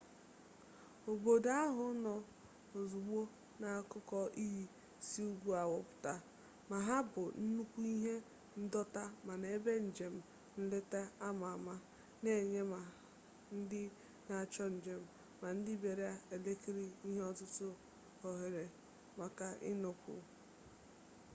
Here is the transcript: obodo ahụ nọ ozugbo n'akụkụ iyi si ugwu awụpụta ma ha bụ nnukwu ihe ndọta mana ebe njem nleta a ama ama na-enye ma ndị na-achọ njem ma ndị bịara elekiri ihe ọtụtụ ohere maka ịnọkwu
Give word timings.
obodo 1.11 1.49
ahụ 1.63 1.85
nọ 2.03 2.13
ozugbo 2.79 3.19
n'akụkụ 3.59 4.17
iyi 4.45 4.63
si 5.07 5.19
ugwu 5.31 5.49
awụpụta 5.63 6.13
ma 6.69 6.77
ha 6.87 6.97
bụ 7.11 7.23
nnukwu 7.41 7.79
ihe 7.93 8.13
ndọta 8.63 9.03
mana 9.25 9.47
ebe 9.57 9.71
njem 9.87 10.15
nleta 10.61 11.01
a 11.09 11.11
ama 11.27 11.47
ama 11.55 11.75
na-enye 12.23 12.61
ma 12.73 12.79
ndị 13.57 13.81
na-achọ 14.27 14.65
njem 14.77 15.01
ma 15.41 15.47
ndị 15.57 15.71
bịara 15.81 16.09
elekiri 16.35 16.85
ihe 17.09 17.21
ọtụtụ 17.31 17.67
ohere 18.27 18.65
maka 19.19 19.47
ịnọkwu 19.69 20.13